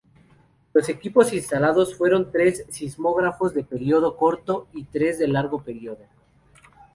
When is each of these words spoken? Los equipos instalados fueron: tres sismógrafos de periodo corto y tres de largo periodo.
Los 0.73 0.89
equipos 0.89 1.31
instalados 1.31 1.93
fueron: 1.95 2.31
tres 2.31 2.65
sismógrafos 2.71 3.53
de 3.53 3.63
periodo 3.63 4.17
corto 4.17 4.67
y 4.73 4.85
tres 4.85 5.19
de 5.19 5.27
largo 5.27 5.61
periodo. 5.61 6.03